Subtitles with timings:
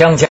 [0.00, 0.28] 锵锵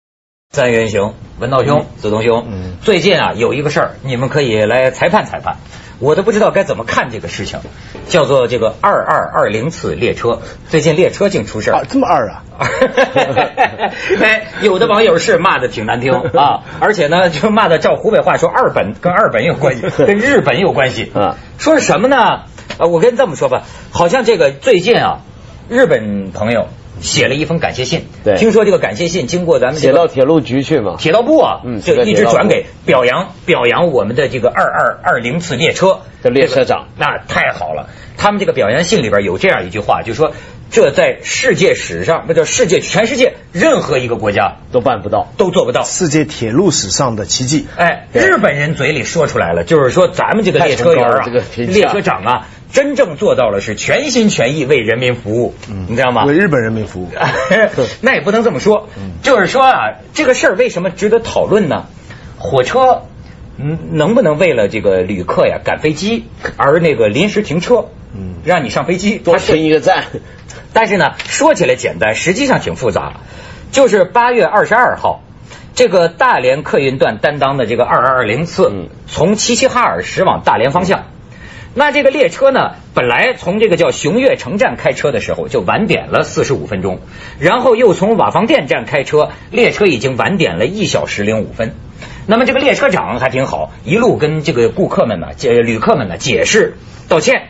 [0.50, 5.58] 三人行，文道兄、子东兄，嗯最近啊有一个事儿，你们可以来裁判裁判。
[6.00, 7.60] 我都不知道该怎么看这个事情，
[8.08, 10.40] 叫做这个二二二零次列车。
[10.70, 12.44] 最近列车竟出事儿啊，这么二啊？
[14.20, 21.12] 哎，有的网友是骂的挺难听啊， 而且呢，就骂的照湖北话说二本跟二本有关系， 跟日本有关系。
[21.14, 22.18] 啊，说是什么呢？
[22.80, 25.20] 呃，我跟你这么说吧，好像这个最近啊，
[25.70, 26.70] 日本朋友
[27.02, 28.08] 写了一封感谢信。
[28.24, 30.96] 对听说这个感谢信经过咱们这写到铁路局去嘛？
[30.98, 37.90] 铁道部啊，嗯就一直转给表扬表扬我们的这个二二二零次列车的列车长这个那太好了。
[38.18, 40.34] 他们这个表扬信里边有这样一句话，就说
[40.70, 45.30] 这在世界史上，那叫世界全世界任何一个国家都办不到。
[45.38, 45.84] 都做不到。
[45.84, 47.66] 世界铁路史上的奇迹。
[47.78, 55.56] 哎，日本人嘴里说出来了，就是说咱们这个列车员啊这个，列车长啊，真正做到了是全心全意为人民服务，
[55.88, 56.24] 你知道吗？
[56.26, 57.10] 为日本人民服务。
[58.02, 58.90] 那也不能这么说，
[59.24, 61.86] 就是说啊，这个事儿为什么值得讨论呢？
[62.38, 63.04] 火车
[63.58, 66.26] 嗯能不能为了这个旅客呀赶飞机
[66.58, 67.86] 而那个临时停车？
[68.16, 70.06] 嗯让你上飞机多它是停一个站，
[70.74, 73.14] 但是呢，说起来简单，实际上挺复杂。
[73.72, 75.22] 就是八月二十二号，
[75.76, 81.06] 这个大连客运段担当的这个二二二零次嗯，从齐齐哈尔驶往大连方向。
[81.80, 87.00] 那这个列车呢，本来从这个叫雄岳城站开车的时候就晚点了四十五分钟，
[87.40, 91.74] 然后又从瓦房店站开车，列车已经晚点了一小时零五分。
[92.28, 96.74] 那么这个列车长还挺好，一路跟这个顾客们呢、这旅客们呢解释
[97.08, 97.48] 道歉。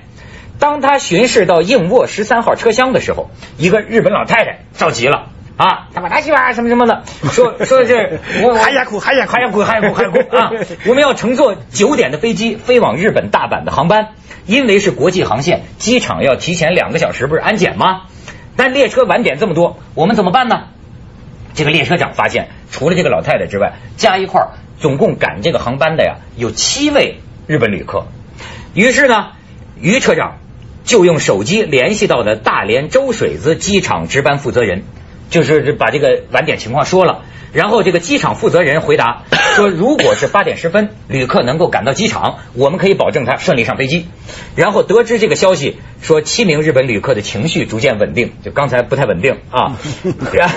[0.59, 10.51] 当他巡视到硬卧十三号车厢的时候，一个日本老太太着急了啊，他把他去吧什么什么的， 说说是我还呀苦还呀苦还呀苦还呀苦还呀苦 啊！
[10.87, 14.13] 我们要乘坐九点的飞机飞往日本大阪的航班，
[14.45, 18.03] 因为是国际航线，机场要提前两个小时不是安检吗？
[18.55, 20.67] 但列车晚点这么多，我们怎么办呢？
[21.53, 24.47] 这个列车长发现，除了这个老太太之外，加一块儿
[24.77, 28.05] 总共赶这个航班的呀有七位日本旅客。
[28.73, 29.31] 于是呢，
[29.81, 30.37] 于车长
[30.85, 34.83] 就用手机联系到了大连周水子机场值班负责人，
[35.29, 37.23] 就是把这个晚点情况说了。
[37.51, 39.23] 然后这个机场负责人回答
[39.55, 44.05] 说，如果是八点十分旅客能够赶到机场，我们可以保证他顺利上飞机。
[44.55, 49.79] 然后得知这个消息，说七名日本旅客的情绪逐渐稳定，就刚才不太稳定啊。
[50.31, 50.51] 然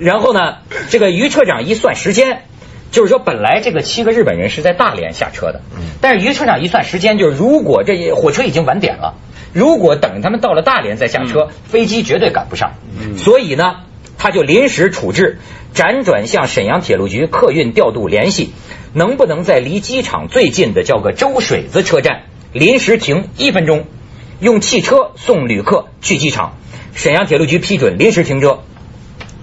[0.00, 0.56] 然后呢，
[0.88, 2.44] 这个于车长一算时间，
[2.90, 5.60] 就是说本来这个七个日本人是在大连下车的，
[6.00, 9.16] 但是于车长一算时间，就是如果这火车已经晚点了，
[9.52, 12.72] 如果等他们到了大连再下车，飞机绝对赶不上。
[13.18, 13.80] 所以呢，
[14.18, 15.38] 他就临时处置，
[15.74, 18.52] 辗转向沈阳铁路局客运调度联系，
[18.92, 22.22] 能不能在离机场最近的叫个周水子车站
[22.52, 23.86] 临时停一分钟，
[24.40, 26.56] 用汽车送旅客去机场。
[26.94, 28.60] 沈阳铁路局批准临时停车。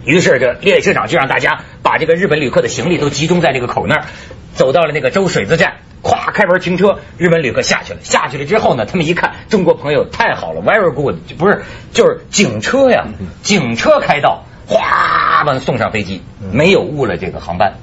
[0.06, 4.06] 于是这列车长就让大家把这个日本旅客的行李都集中在这个口那儿，
[4.54, 8.00] 走到了那个周水子站，咵开门停车，日本旅客下去了。
[8.02, 11.62] 下去了之后呢，他们一看，中国朋友太好了，very good，不是
[11.94, 13.06] 就是警车呀，
[13.44, 17.74] 警车开道，哗把他送上飞机，没有误了这个航班。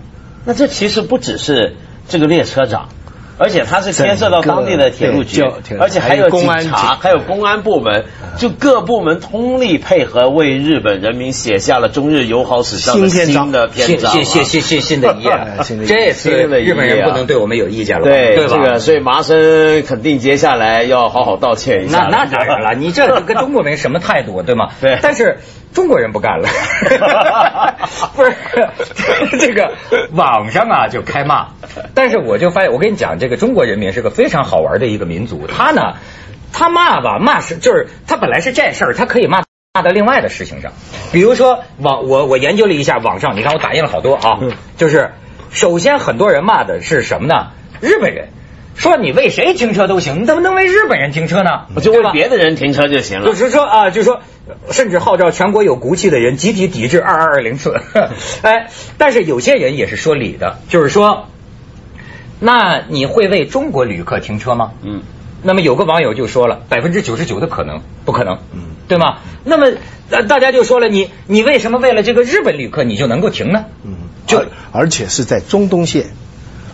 [0.44, 1.76] 那这其实不只是
[2.08, 2.88] 这个列车长，
[3.38, 5.42] 而且它是牵涉到当地的铁路局
[5.78, 6.70] 而且还有警察，警
[7.00, 8.04] 还有公安部门，
[8.36, 14.14] 就各部门通力配合，为日本人民写下了中日友好史上的新的篇章啊。
[14.14, 15.30] 新 新新新新的一页。
[15.86, 16.12] 这
[16.60, 18.56] 日本人不能对我们有意见了，对对吧？
[18.56, 22.08] 这个，所以麻生肯定接下来要好好道歉一下。
[22.10, 24.68] 那那当然了，你这跟中国人什么态度， 对吗？
[24.80, 24.98] 对。
[25.02, 25.38] 但是
[25.72, 26.48] 中国人不干了，
[28.16, 28.32] 不是
[29.38, 29.72] 这个
[30.12, 31.48] 网上啊就开骂，
[31.94, 35.94] 但是我就发现，我跟你讲，这个中国人民是个非常好玩的一个民族，他呢，
[36.52, 39.42] 他骂吧骂是就是他本来是这事儿，他可以骂。
[39.72, 40.72] 骂到另外的事情上，
[41.12, 44.40] 比如说网我我研究了一下网上，你看我打印了好多啊，
[44.76, 45.12] 就是
[45.52, 47.52] 首先很多人骂的是什么呢？
[47.80, 48.30] 日本人
[48.74, 51.66] 说你为谁停车都行，你怎么能为日本人停车呢？
[51.76, 53.34] 我就为别的人停车就行了就。
[53.34, 54.22] 是说啊，就是说，
[54.72, 57.80] 甚至号召全国有骨气的人集体抵制二二二零次。
[58.42, 61.28] 哎，但是有些人也是说理的，就是说，
[62.40, 64.72] 那你会为中国旅客停车吗？
[64.82, 65.02] 嗯，
[65.42, 69.18] 那么有个网友就说了，百分之九十九的可能不可能，嗯对吗？
[69.44, 69.70] 那么
[70.10, 73.66] 呃大家就说了，你你为什么为了这个日本旅客你就能够停呢？
[73.84, 73.92] 嗯，
[74.26, 76.06] 就而而且是在中东线，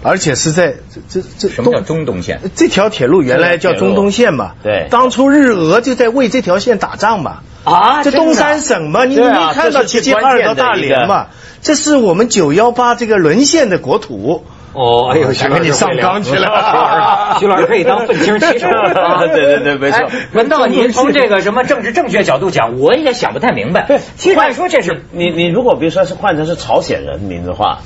[0.03, 2.41] 而且是在这这这什么叫中东线？
[2.55, 4.53] 这条铁路原来叫中东线嘛？
[4.63, 7.41] 对当初日俄就在为这条线打仗嘛。
[7.65, 11.27] 啊这东三省嘛，你没看到齐齐哈尔到大连嘛？
[11.61, 14.45] 这是我们九幺八这个沦陷的国土。
[14.77, 17.37] 哦，哎呦，想跟你上纲去了。
[17.41, 24.01] 徐老师可以当愤青骑手啊 对对对没错哎文道，您从这个什么政治正确角度讲，我也想不太明白。
[24.17, 27.79] 其实按说这是你你如果比如说是换成是朝鲜人民的话，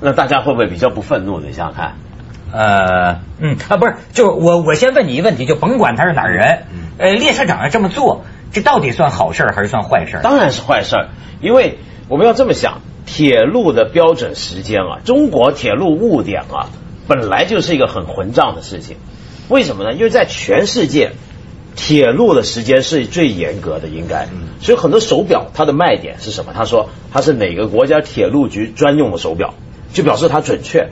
[0.00, 1.38] 那大家会不会比较不愤怒？
[1.38, 1.94] 你想想看。
[2.52, 6.64] 呃嗯啊，不是，就我我先问你一个问题，就甭管他是哪儿人，
[6.96, 10.20] 呃，列车长要这么做，这到底算好事还是算坏事？
[10.22, 11.08] 当然是坏事，
[11.40, 11.78] 因为
[12.08, 16.68] 我们要这么想，铁路的标准时间啊，中国铁路误点啊，
[17.08, 18.96] 本来就是一个很混账的事情。
[19.48, 19.94] 为什么呢？
[19.94, 21.12] 因为在全世界，
[21.76, 24.26] 铁路的时间是最严格的，应该。
[24.60, 26.52] 所以很多手表它的卖点是什么？
[26.52, 29.54] 他说它是哪个国家铁路局专用的手表，
[29.92, 30.88] 就表示它准确。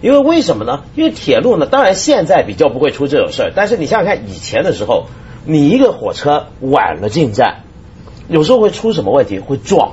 [0.00, 0.82] 因为为什么呢？
[0.96, 5.06] 因为铁路呢，当然现在比较不会出这种事儿，但是你想想看，以前的时候，
[5.44, 7.58] 你一个火车晚了进站，
[8.26, 9.38] 有时候会出什么问题？
[9.38, 9.92] 会撞。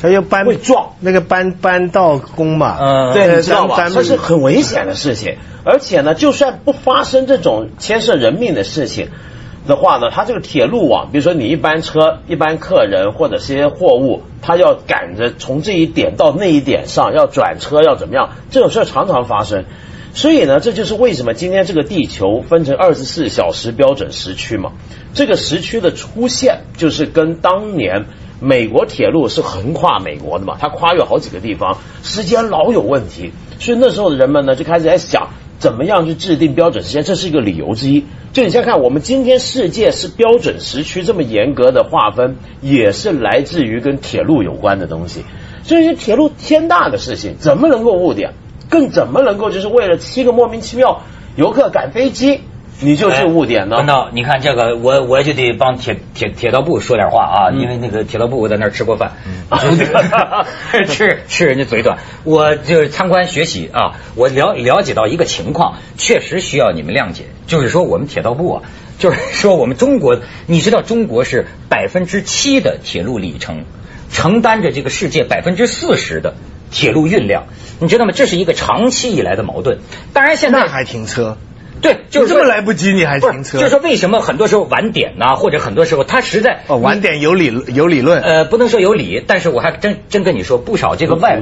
[0.00, 3.76] 他要搬会撞那个搬搬道工嘛，嗯对，呃你知道吧？
[3.76, 9.08] 咱这是很危险的事情，而且呢，就算不发生这种牵涉人命的事情
[9.66, 19.64] 的话呢，它这个铁路网，比如说你一班车、一班客人或者是一些货物，它要赶着从这一点到那一点上，要转车，要怎么样，这种事儿常常发生。
[20.14, 24.72] 所以呢，这就是为什么今天这个地球分成二十四小时标准时区嘛。
[25.12, 28.06] 这个时区的出现，就是跟当年
[28.40, 33.32] 美国铁路是横跨美国的嘛，它跨越好几个地方，时间老有问题。
[33.58, 38.04] 所以那时候的人们呢，就开始在想，怎么样去制定标准时间，这是一个理由之一。
[38.32, 45.24] 就你先看，我们今天世界是标准时区这么严格的划分，也是来自于跟铁路有关的东西。
[45.64, 48.34] 所以铁路天大的事情，怎么能够误点？
[48.70, 51.00] 更怎么能够就是为了七个莫名其妙
[51.36, 52.42] 游客赶飞机，
[52.80, 53.76] 你就是误点呢？
[53.78, 59.12] 文道，你看这个，我我就得帮铁铁铁道部说点话啊，因为那个铁道部我在那儿吃过饭，
[60.86, 68.62] 吃吃人家嘴短，我就是参观学习啊，我了了解到一个情况，确实需要你们谅解，就是说我们铁道部啊，
[68.98, 73.64] 就是说我们中国，你知道中国是百分之七的铁路里程，
[74.12, 76.34] 承担着这个世界百分之四十的
[76.70, 77.46] 铁路运量，
[77.80, 78.12] 你知道吗？
[78.14, 79.80] 这是一个长期以来的矛盾。
[80.12, 81.38] 当然现在那还停车？
[81.80, 83.58] 对，就是这么来不及你还停车？
[83.58, 88.20] 就是说为什么很多时候晚点呢、或者很多时候他实在哦，晚点有理有理论。
[88.22, 91.40] 呃，不能说有理，但是我还真真跟你说，不少这个外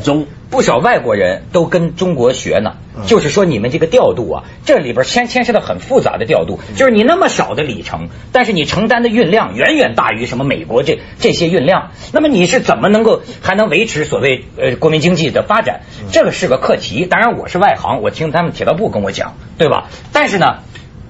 [0.51, 2.77] 不少外国人都跟中国学呢。
[2.99, 15.83] 嗯就是说你们这个调度啊，这里边牵牵涉到很复杂的调度，就是你那么少的里程，但是你承担的运量远远大于什么美国这这些运量，那么你是怎么能够还能维持所谓呃国民经济的发展？
[16.11, 17.05] 这个是个课题。
[17.05, 19.89] 当然我是外行，我听他们铁道部跟我讲，对吧？
[20.13, 20.61] 但是呢。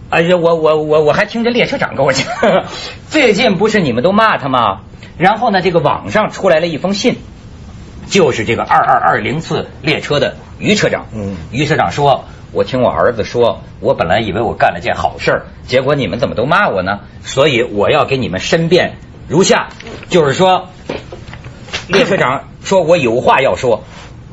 [0.09, 2.27] 哎呀，我我我我还听着列车长跟我讲，
[3.11, 4.83] 最近不是你们都骂他吗？
[5.19, 7.17] 然后呢，这个网上出来了一封信，
[8.07, 11.07] 就是这个二二二零次列车的于车长。
[11.15, 17.01] 嗯于车长说：“我听我儿子说，我本来以为我干了件好事儿，结果你们怎么都骂我呢？
[17.23, 18.97] 所以我要给你们申辩
[19.29, 19.69] 如下，
[20.09, 20.69] 就是说，
[21.89, 23.85] 列车长说我有话要说，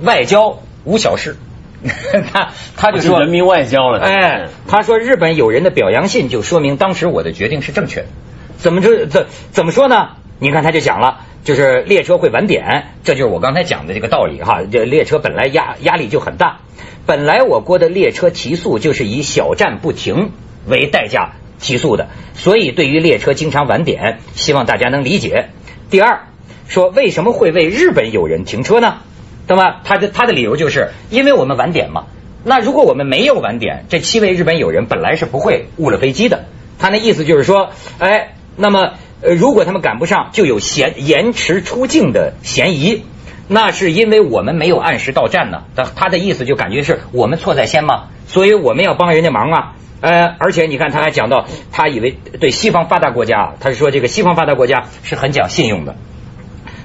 [0.02, 1.38] 外交无小事。
[2.32, 4.00] 他他就说人民外交了。
[4.00, 8.08] 哎，他说日本有人的表扬信就说明当时我的决定是正确的。
[8.56, 10.12] 怎么着怎怎么说呢？
[10.40, 14.62] 你看他就讲了，就是列车会晚点，这就是我刚才讲的这个道理哈。
[14.72, 16.60] 这列车本来压压力就很大，
[17.06, 20.32] 本来我国的列车提速就是以小站不停
[20.66, 25.50] 为代价提速的，所以对于列车经常晚点，希望大家能理解。
[25.90, 26.28] 第二，
[26.68, 29.00] 说为什么会为日本友人停车呢？
[29.48, 32.06] 那么他的他的理由就是因为我们晚点嘛。
[32.46, 36.46] 那如果我们没有晚点，这七位日本友人本来是不会误了飞机的。
[36.80, 43.04] 他那意思就是说，哎，那么呃，如果他们赶不上，就有延延迟出境的嫌疑。
[43.48, 45.64] 那是因为我们没有按时到站呢。
[45.76, 49.76] 他他的意思就感觉是我们错在先嘛，所以我们要帮人家忙啊。
[50.02, 55.96] 呃，而且你看他还讲到，他以为对西方发达国家，他是说这个西方发达国家是很讲信用的。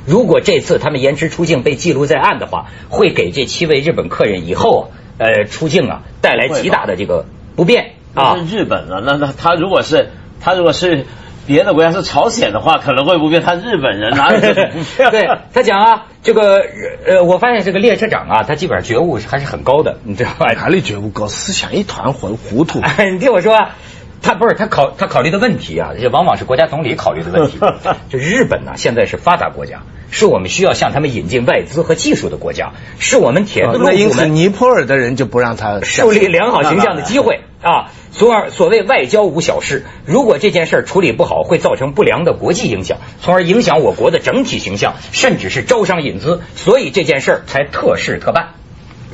[0.07, 7.27] 如果这次他们延迟出境被记录在案的话，会给这七位日本客人以后，呃，出境啊带来极大的这个
[7.57, 8.37] 不便啊。
[8.39, 11.07] 那是日本啊，那那他如果是他如果是
[11.49, 13.41] 别的国家是朝鲜的话，可能会不会。
[13.41, 15.11] 他日本人哪有这种不便？
[15.11, 16.63] 对他讲啊，这个
[17.07, 20.53] 呃，我发现这个列车长啊，他基本上觉悟还是很高的，你知道吧？
[20.53, 22.81] 哪里觉悟高，思想一团混糊涂。
[23.11, 23.77] 你听我说啊，
[24.23, 27.59] 他不是他考他考虑的问题啊，这往往是国家总理考虑的问题。
[28.11, 37.91] 就日本呢，现在是发达国家，是我们需要向他们引进外资和技术的国家，是我们铁路哦那因此，尼泊尔的人就不让他树立良好形象的机会啊。
[38.11, 46.41] 从而，所谓外交无小事，如果这件事儿处理不好，会造成不良的国际影响，从而影响我国的整体形象，甚至是招商引资。
[46.57, 48.55] 所以这件事儿才特事特办。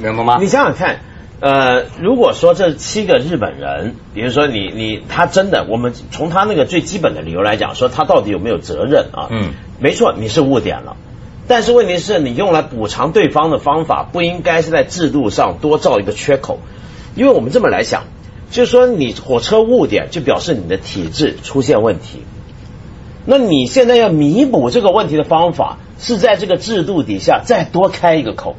[0.00, 0.38] 明白吗？
[0.40, 1.00] 你想想看，
[1.40, 9.28] 呃，如果说这七个日本人，比如说你你他真的，我们从他那个最基本的理由来讲，说他到底有没有责任啊？
[9.30, 10.96] 嗯，没错，你是误点了。
[11.46, 16.60] 但是问题是你用来补偿对方的方法，不应该是在制度上多造一个缺口，
[17.14, 18.04] 因为我们这么来想，
[18.50, 22.22] 就是说你火车误点，就表示你的体制出现问题。
[23.26, 28.56] 那你现在要弥补这个问题的方法，是在这个制度底下再多开一个口，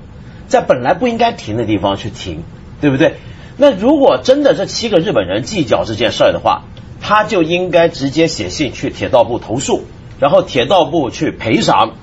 [0.47, 2.43] 在本来不应该停的地方去停，
[2.81, 3.15] 对不对？
[3.57, 6.63] 那如果真的这七个日本人计较这件事儿的话，
[7.01, 9.85] 他就应该直接写信去铁道部投诉，
[10.19, 11.93] 然后铁道部去赔偿。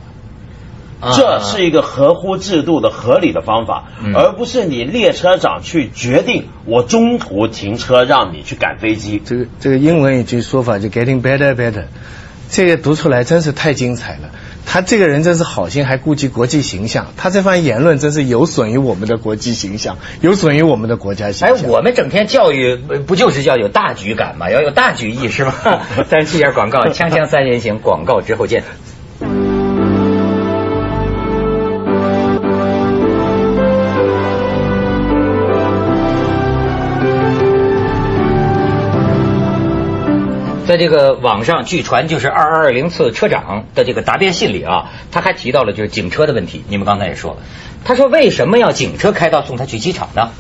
[1.00, 9.21] 啊这是一个合乎制度的合理的方法，嗯而不是你列车长去决定我中途停车让你去赶飞机。
[9.25, 11.87] 这个这个英文一句说法就 getting better better，
[12.50, 14.31] 这个读出来真是太精彩了。
[14.64, 21.69] 他这个人真是好心还顾及国际形象，他这番言论真是有损于我们的国际形象，有损于我们的国家形象哎，象。
[21.69, 24.50] 我们整天教育呃不就是要有大局感吗？
[24.50, 25.54] 要有大局意识吗？
[26.09, 28.64] 咱去点广告，锵锵三人行，广告之后见。
[40.73, 46.64] 在这个网上，据传就是二二零次车长的这个答辩信里啊，他还提到了就是警车的问题。
[46.67, 47.43] 你们刚才也说了，
[47.85, 50.31] 他说为什么要警车开道送他去机场呢？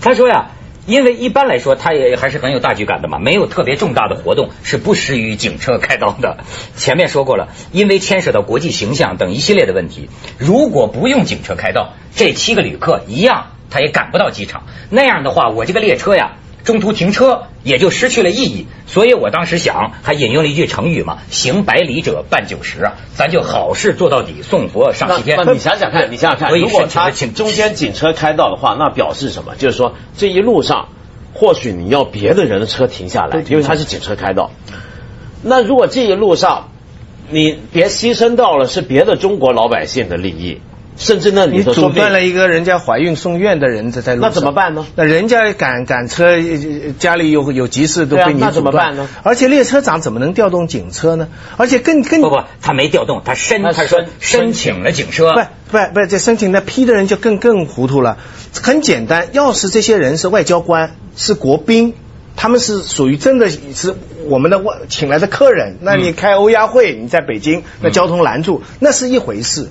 [0.00, 0.52] 他说呀，
[0.86, 6.38] 因为一般来说他也还是很有大局感的嘛，没有特别重大的活动是不适于警车开道的。
[6.74, 10.08] 前面说过了，因为牵涉到国际形象等一系列的问题，
[10.38, 14.62] 如果不用警车开道，这七个旅客一样他也赶不到机场。
[14.88, 16.36] 那样的话，我这个列车呀。
[16.64, 25.38] 中途停车也就失去了意义，所以我当时想，还引用了一句成语嘛，“行百里者半九十”啊，咱就好事做到底，送佛上西天。
[25.44, 29.56] 那你想想看，你想想看，如果他中间警车开道的话，那表示什么？
[29.56, 30.88] 就是说这一路上，
[31.34, 34.50] 或许你要别的人的车停下来，因为他是警车开道。
[35.42, 36.68] 那如果这一路上
[37.30, 40.60] 你别牺牲到了是别的中国老百姓的利益，
[40.96, 44.86] 甚至那里你头阻断了一个人家怀孕送院的人在在路上，那怎么办呢？
[44.94, 51.28] 那人家赶赶车，呃家里有有急事都被你啊那怎么办呢而且列车长怎么能调动警车呢？
[51.56, 55.32] 而且更更不不，他没调动，他申，他他说申申请了警车。
[55.32, 55.40] 不
[55.78, 58.18] 不不，这申请那批的人就更更糊涂了。
[58.62, 61.94] 很简单，要是这些人是外交官，是国宾，
[62.36, 63.96] 他们是属于真的是
[64.26, 69.68] 我们的外请来的客人，那你开欧亚会，你在北京，那交通拦住，那是一回事。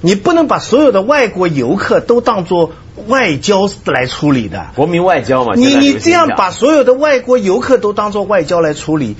[0.00, 2.72] 你不能把所有的外国游客都当做
[3.06, 4.68] 外交来处理的。
[4.76, 5.54] 国民外交嘛。
[5.56, 9.16] 你你这样把所有的外国游客都当做外交来处理，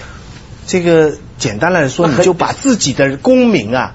[0.66, 3.94] 这个简单来说，你就把自己的公民啊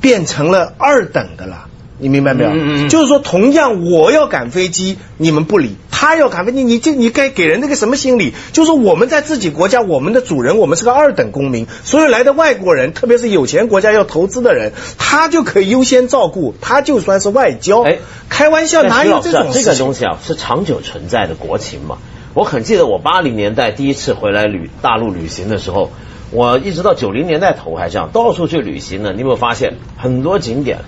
[0.00, 1.66] 变成了二等的了。
[1.96, 2.50] 你明白没有？
[2.50, 8.34] 嗯嗯嗯就是说，同样我要赶飞机，你们不理；他要赶飞机，你这你该给人那个什么心理？
[8.52, 17.82] 就是说我们在自己国家，我们的主人，我们是个二等公民，所有来的外国人，特别是有钱国家要投资的人，他就可以优先照顾，他就算是外交。
[17.82, 17.98] 哎
[18.28, 19.62] 开玩笑，哪有这种事情？
[19.62, 21.98] 这个东西啊是长久存在的国情嘛。
[22.34, 25.92] 我很记得我八零年代第一次回来旅大陆旅行的时候，
[26.32, 29.12] 我一直到九零年代头还这样到处去旅行呢。
[29.12, 30.78] 你有没有发现很多景点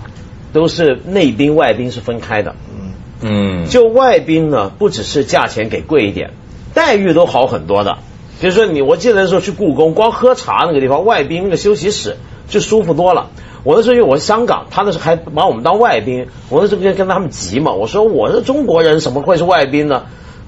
[0.51, 2.53] 都是内宾外宾是分开的？
[2.69, 2.86] 嗯，
[3.21, 6.31] 嗯就外宾呢，不只是价钱给贵一点，
[6.73, 7.97] 待遇都好很多的。
[8.39, 13.31] 比如说你，我记得那时候去故宫，光喝茶那个地方，外宾那个休息室就舒服多了。
[13.63, 20.03] 我那时候因为我是香港，他那时候还把我们当外宾，我那时候跟跟他们急嘛，我说我是中国人，怎么会是外宾呢？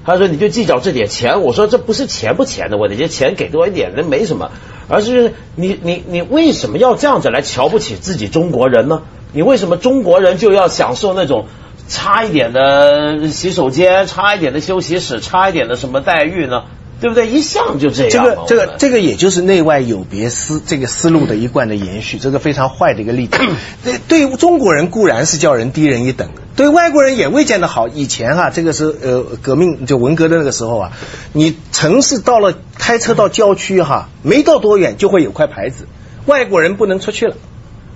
[0.06, 4.52] 他说你就计较这点钱，我说这不是钱不钱的问题，这钱给多一点那没什么，
[4.88, 9.02] 而是你你你为什么要这样子来瞧不起自己中国人呢？
[9.32, 11.46] 你为什么中国人就要享受那种
[11.90, 16.62] 差一点的洗手间、差一点的休息室、差一点的什么待遇呢？
[17.00, 17.26] 对不对？
[17.28, 18.10] 一向就这样。
[18.10, 23.38] 这个这个这个也就是内外有别思这个思路的一贯的延续，这个非常坏的一个例子。
[23.82, 27.88] 对对中国人固然是叫人低人一等，对外国人也未见得好。
[27.88, 30.92] 以前哈、这个是呃革命就文革的那个时候啊，
[31.32, 35.88] 你城市到了开车到郊区哈、没到多远就会有块牌子，
[36.26, 37.36] 外国人不能出去了。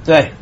[0.05, 0.33] 对。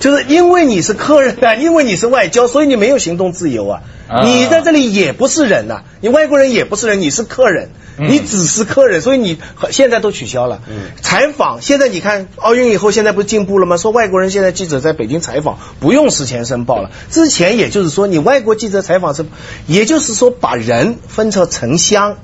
[0.00, 3.82] 就是因为你是客人啊， 因为你是外交，所以你没有行动自由啊。
[4.08, 9.38] 啊你在这里也不是人呐、你外国人也不是人，你是客人，嗯你只是客人，所以你
[9.70, 10.62] 现在都取消了。
[10.68, 13.76] 嗯采访现在你看奥运以后，现在不是进步了吗？
[13.76, 19.26] 说外国人现在记者在北京采访不用事前申报了，之前也就是说你外国记者采访是，
[19.66, 22.16] 也就是说把人分成城乡，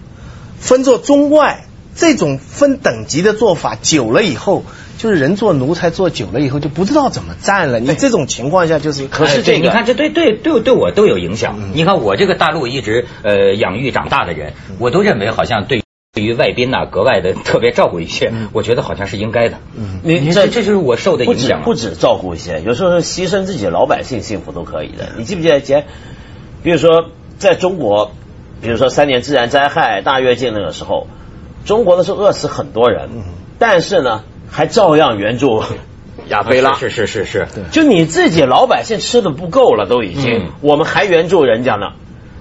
[0.58, 1.66] 分作中外。
[1.96, 4.64] 这种分等级的做法久了以后，
[5.04, 7.78] 就是人做奴才做久了以后就不知道怎么站了。
[7.78, 11.58] 你这种情况下就是，可是这个哎对你看这对对对对我都有影响。
[11.74, 15.82] 你看我这个大陆一直呃养育长大的人，我都认为好像对。
[16.14, 19.58] 对于外宾呐、格外的 特别照顾一些，我觉得好像是应该的。
[19.76, 21.64] 嗯，你这这就是我受的不止影响啊。
[21.64, 25.08] 不止照顾一些，有时候是牺牲自己老百姓幸福都可以的。
[25.18, 25.86] 你记不记得以前，
[26.62, 28.12] 比如说在中国，
[28.62, 31.08] 比如说三年自然灾害、大跃进那个时候，
[31.64, 33.08] 中国的是饿死很多人，
[33.58, 35.62] 但是呢，还照样援助
[36.28, 36.74] 亚非拉。
[36.74, 41.92] 是是是是是，就你自己老百姓吃的不够了，都已经，嗯我们还援助人家呢。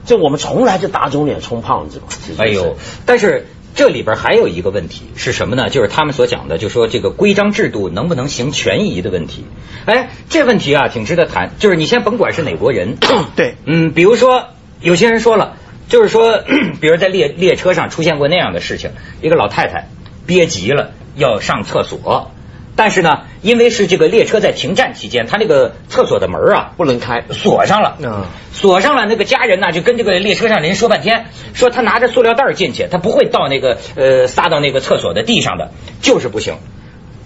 [0.06, 2.02] 就我们从来就打肿脸充胖子
[2.38, 5.70] 哎呦，但是这里边还有一个问题是什么呢？
[5.70, 9.46] 就是他们所讲的，就说这个规章制度能不能行权宜的问题。
[9.86, 11.52] 哎，这问题啊挺值得谈。
[11.58, 12.98] 就是你先甭管是哪国人，
[13.38, 14.48] 对嗯，比如说
[14.82, 15.56] 有些人说了，
[15.88, 16.44] 就是说，
[16.82, 18.92] 比如在列列车上出现过那样的事情，
[19.22, 19.88] 一个老太太
[20.26, 22.32] 憋急了要上厕所。
[22.76, 27.24] 但是呢，因为是这个列车在停站期间，他那个厕所的门啊不能开。
[27.30, 29.06] 锁上了，嗯锁上了。
[29.06, 35.70] 那个家人呢，就跟这个列车上人说半天，说他拿着塑料袋进去，他不会到那个呃撒到那个厕所的地上的，
[36.02, 36.56] 就是不行，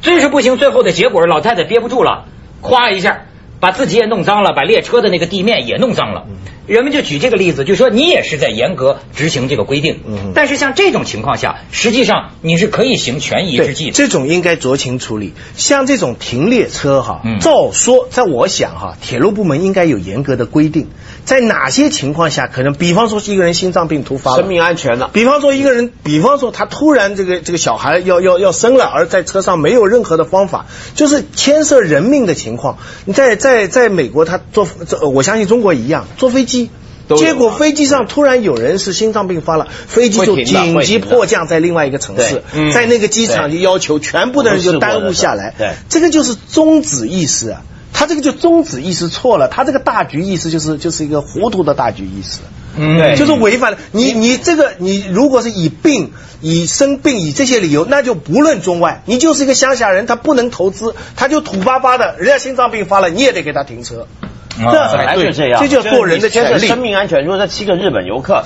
[0.02, 0.58] 真是不行。
[0.58, 2.26] 最后的结果，老太太憋不住了，
[2.62, 3.28] 咵一下
[3.62, 6.26] 把自己也弄脏了，把列车的那个地面也弄脏了。
[6.68, 13.92] 人们就举这个例子，就说你也是在严格执行这个规定，嗯但是像这种情况下，实际上你是可以行权宜之计的。
[13.94, 15.34] 这种应该酌情处理。
[15.56, 20.90] 像这种停列车哈，嗯照说，在我想哈，铁路部门应该有严格的规定，
[21.24, 25.08] 在哪些情况下可能，比方说一个人心脏病突发了生命安全的。
[25.14, 32.78] 比方说一个人，比方说他突然这个这个小孩要要要生了，而在车上没有任何的方法，就是牵涉人命的情况。
[33.06, 34.68] 你在在在美国，他坐
[35.14, 36.57] 我相信中国一样，坐飞机。
[37.16, 42.72] 结果飞机上突然有人是心脏病发了，飞机就紧急迫降在另外一个城市，嗯。
[42.74, 45.54] 在那个机场就要求全部的人就耽误下来。
[45.58, 45.72] 对。
[45.88, 47.62] 这个就是宗旨意识啊，
[47.94, 52.40] 他这个就宗旨意识错了，他这个大局意识就是就是一个糊涂的大局意识。
[52.76, 52.98] 嗯。
[52.98, 53.16] 对。
[53.16, 64.08] 就是违反了你你这个你如果是以病以生病以这些理由，那就不论中外，你就是一个乡下人，他不能投资，他就土巴巴的，人家心脏病发了，你也得给他停车。
[64.66, 68.44] 啊本来就这样，这叫做人的就是你牵涉权利生命安全，如果这七个日本游客，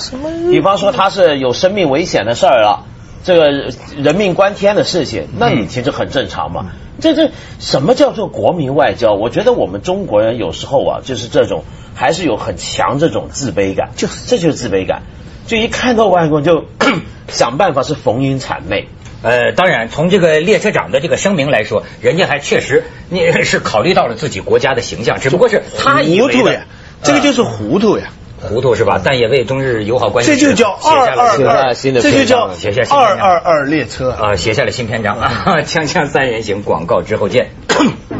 [0.50, 2.86] 比方说他是有生命危险的事儿了，
[3.24, 3.52] 这个
[3.98, 6.72] 人命关天的事情，那你其实很正常嘛。
[7.00, 9.14] 这这什么叫做国民外交？
[9.14, 11.64] 我觉得我们中国人有时候啊，就是这种
[11.96, 15.04] 还是有很强这种自卑感，就是这就是自卑感，
[15.48, 16.66] 就一看到外国人就
[17.28, 18.88] 想办法是逢迎谄媚。
[19.24, 26.62] 呃，当然，从这个列车长的这个声明来说，人家还确实你 是考虑到了自己国家的形象，只不过是他以为的糊涂呀，
[27.04, 28.06] 这个就是糊涂呀，
[28.42, 29.00] 糊涂是吧？
[29.04, 34.32] 但也为中日友好关系这就叫写下了二二二，新的这就叫写下新篇章二二二列车啊。
[34.32, 35.32] 啊，写下了新篇章啊！
[35.66, 37.52] 锵锵三人行，广告之后见。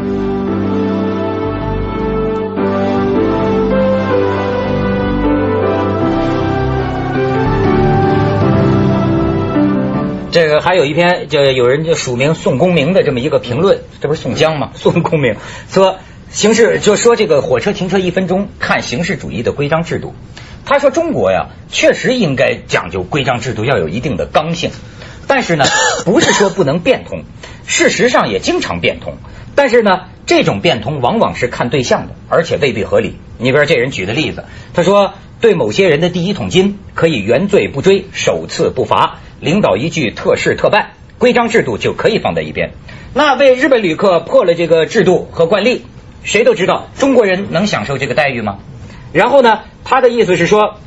[10.62, 14.70] 还有一篇，就有人就署名宋公明的这么一个评论，这不是宋江吗？
[14.78, 15.34] 宋公明
[15.68, 15.96] 说，
[16.30, 20.14] 形式就说这个火车停车一分钟，看形式主义的规章制度。
[20.64, 24.70] 他说中国呀，确实应该讲究规章制度，要有一定的刚性。
[25.26, 25.64] 但是呢，
[26.06, 27.24] 不是说不能变通，
[27.66, 29.14] 事实上也经常变通。
[29.56, 33.16] 但是呢，这种变通往往是看对象的，而且未必合理。
[33.38, 34.44] 你比如这人举的例子，
[34.74, 42.74] 他说对某些人的第一桶金可以原罪不追，首次不罚，领导一句特事特办，规章制度就可以放在一边。
[43.12, 45.84] 那为日本旅客破了这个制度和惯例，
[46.22, 48.60] 谁都知道中国人能享受这个待遇吗？
[49.12, 50.78] 然后呢，他的意思是说，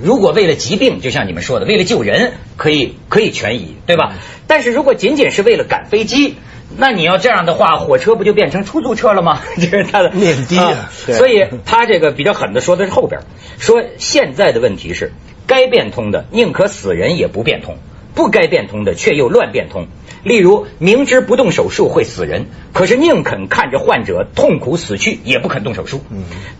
[0.00, 4.14] 如果为了疾病，就像你们说的，为了救人，可以可以权宜，对吧？
[4.48, 6.34] 但是如果仅仅是为了赶飞机，
[6.76, 9.40] 那你要这样的话，火车不就变成出租车了吗？
[9.54, 13.20] 这是他的面的啊对所以他这个比较狠的说的是后边，
[13.60, 15.12] 说现在的问题是，
[15.46, 17.76] 该变通的宁可死人也不变通，
[18.14, 19.86] 不该变通的却又乱变通。
[20.22, 26.00] 例如，明知不动手术会死人，可是宁肯看着患者痛苦死去，也不肯动手术。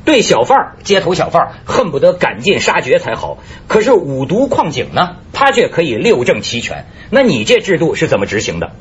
[0.05, 6.85] 对小贩儿、街头小贩儿恨不得赶尽杀绝才好，可是五毒矿井呢，他却可以六证齐全。
[7.09, 8.73] 那你这制度是怎么执行的？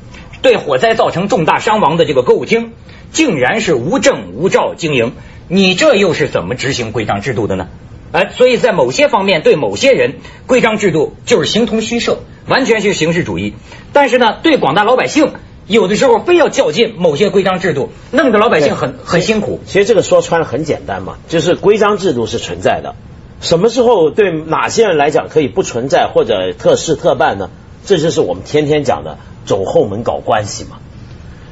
[0.42, 2.72] 对火灾造成重大伤亡的这个歌舞厅，
[3.10, 5.14] 竟然是无证无照经营，
[5.48, 7.68] 你这又是怎么执行规章制度的呢？
[8.14, 10.14] 哎，所以在某些方面对某些人，
[10.46, 13.54] 规章制度就是形同虚设，完全是形式主义。
[13.92, 15.32] 但是呢，对广大老百姓，
[15.66, 19.58] 有的时候非要较劲某些规章制度，弄得老百姓很很辛苦。
[19.66, 22.94] 其实这个说穿了很简单嘛，就是规章制度是存在的，
[23.40, 27.50] 什么时候对哪些人来讲可以不存在或者特事特办呢？
[27.84, 30.78] 这就是我们天天讲的走后门搞关系嘛。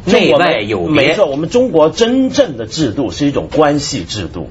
[0.04, 4.48] 内外有别没错，我们中国真正的制度是一种关系制度，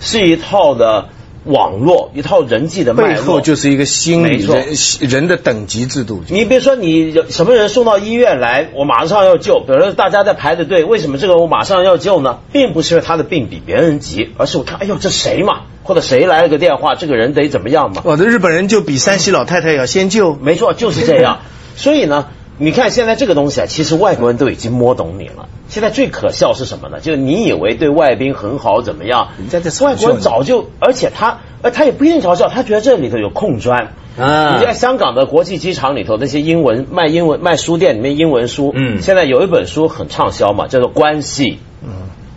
[0.00, 1.10] 是一套的
[1.44, 3.22] 网络，一套人际的脉背络。
[3.22, 4.66] 后就是一个心理人
[5.00, 6.22] 人的等级制度。
[6.28, 9.60] 你比如说，你有什么人送到医院来，我马上要救。
[9.60, 12.38] 比如说，大家在排着队，为什么这个我马上要救呢？
[12.52, 15.62] 并不是因为他的病比别人急，而是我看，哎呦，这谁嘛？
[15.82, 18.00] 或者谁来了个电话，这个人得怎么样嘛？
[18.04, 20.34] 我的日本人就比山西老太太要先救。
[20.34, 21.40] 没错，就是这样。
[21.76, 25.48] 所以呢，你看现在这个东西啊，其实外国人都已经摸懂你了。
[25.68, 27.00] 现在最可笑是什么呢？
[27.00, 29.28] 就是你以为对外宾很好怎么样？
[29.38, 33.92] 人家在外国人早就，而且他，呃，他也不一定嘲笑，他觉得这里头有空砖。
[34.16, 41.90] 啊你在香港的国际机场里头，那些英文卖英文卖书店里面英文书，嗯现在有一本书很畅销嘛，叫做《关系嗯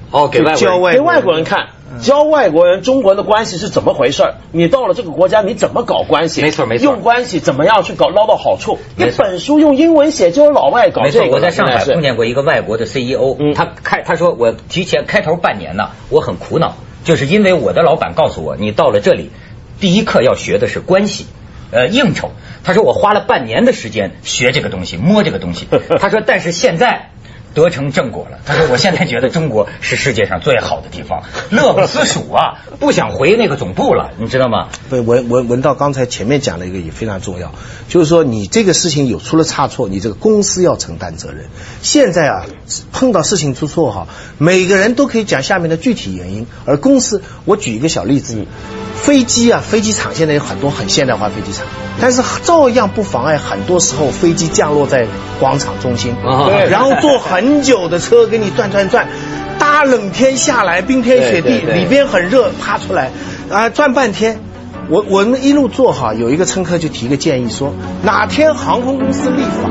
[0.09, 1.67] 哦，给外国人给外国人看，
[2.01, 4.23] 教外国人中国人的关系是怎么回事。
[4.51, 6.41] 你到了这个国家，你怎么搞关系？
[6.41, 8.79] 没错没错用关系怎么样去搞捞到好处？
[8.97, 19.31] 一本书用英文写，就有老外搞没错，我在上海碰见过一个外国的 CEO，、嗯他开他说我提前开头半年呢，我很苦恼，就是因为我的老板告诉我，你到了这里，
[19.79, 21.25] 第一课要学的是关系。
[21.69, 22.31] 呃，应酬。
[22.63, 25.67] 他说我花了半年的时间学这个东西，摸这个东西。
[25.99, 27.09] 他说，但是现在
[27.63, 28.39] 得成正果了。
[28.45, 34.67] 他说，我现在觉得中国是世界上最好的地方， 乐不思蜀啊， 不想回那个总部了，你知道吗？
[34.89, 37.51] 对，文文文道刚才前面讲了一个也非常重要，
[37.87, 41.45] 就是说你这个事情有出了差错，你这个公司要承担责任。
[41.81, 42.45] 现在啊，
[42.91, 48.45] 碰到事情出错哈，每个人都可以讲下面的具体原因，而公司，我举一个小例子，
[48.95, 51.65] 飞机啊，飞机场现在有很多很现代化飞机场，
[52.01, 55.07] 但是照样不妨碍很多时候飞机降落在
[55.39, 59.07] 广场中心，啊对然后坐很久的车给你转转转。
[59.59, 63.11] 大冷天下来，冰天雪地，对对对里边很热，爬出来
[63.49, 64.39] 啊，转半天。
[64.89, 69.69] 我我们一路坐哈，有一个乘客就提个建议说，哪天航空公司立法，